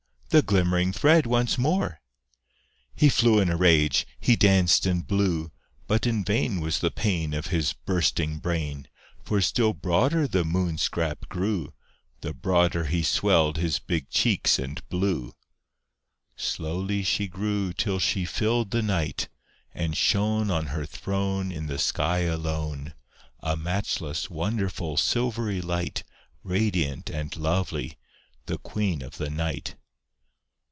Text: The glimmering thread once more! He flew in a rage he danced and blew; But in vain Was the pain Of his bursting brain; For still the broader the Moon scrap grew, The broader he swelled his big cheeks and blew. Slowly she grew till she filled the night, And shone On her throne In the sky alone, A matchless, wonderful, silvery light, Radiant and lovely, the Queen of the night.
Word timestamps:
The 0.33 0.41
glimmering 0.41 0.93
thread 0.93 1.25
once 1.25 1.57
more! 1.57 1.99
He 2.95 3.09
flew 3.09 3.41
in 3.41 3.49
a 3.49 3.57
rage 3.57 4.07
he 4.17 4.37
danced 4.37 4.85
and 4.85 5.05
blew; 5.05 5.51
But 5.87 6.07
in 6.07 6.23
vain 6.23 6.61
Was 6.61 6.79
the 6.79 6.89
pain 6.89 7.33
Of 7.33 7.47
his 7.47 7.73
bursting 7.73 8.37
brain; 8.39 8.87
For 9.25 9.41
still 9.41 9.73
the 9.73 9.79
broader 9.79 10.29
the 10.29 10.45
Moon 10.45 10.77
scrap 10.77 11.27
grew, 11.27 11.73
The 12.21 12.33
broader 12.33 12.85
he 12.85 13.03
swelled 13.03 13.57
his 13.57 13.79
big 13.79 14.09
cheeks 14.09 14.57
and 14.57 14.87
blew. 14.87 15.33
Slowly 16.37 17.03
she 17.03 17.27
grew 17.27 17.73
till 17.73 17.99
she 17.99 18.23
filled 18.23 18.71
the 18.71 18.81
night, 18.81 19.27
And 19.73 19.97
shone 19.97 20.49
On 20.49 20.67
her 20.67 20.85
throne 20.85 21.51
In 21.51 21.67
the 21.67 21.77
sky 21.77 22.19
alone, 22.19 22.93
A 23.41 23.57
matchless, 23.57 24.29
wonderful, 24.29 24.95
silvery 24.95 25.59
light, 25.59 26.05
Radiant 26.41 27.09
and 27.09 27.35
lovely, 27.35 27.97
the 28.45 28.57
Queen 28.57 29.01
of 29.01 29.17
the 29.17 29.29
night. 29.29 29.75